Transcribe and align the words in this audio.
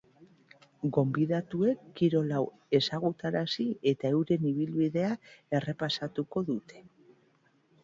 Gonbidatuek 0.95 1.83
kirol 1.99 2.33
hau 2.37 2.41
ezagutarazi 2.79 3.67
eta 3.93 4.13
euren 4.15 4.49
ibilbidea 4.55 5.13
errepasatuko 5.61 6.47
dute. 6.53 6.85